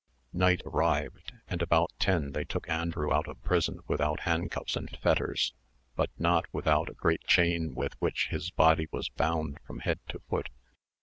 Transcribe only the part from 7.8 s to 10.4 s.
which his body was bound from head to